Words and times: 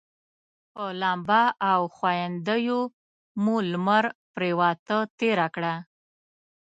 په 0.73 0.83
لمبا 1.01 1.43
او 1.71 1.81
ښویندیو 1.95 2.79
مو 3.43 3.55
لمر 3.71 4.05
پرېواته 4.35 4.97
تېره 5.19 5.47
کړه. 5.55 5.73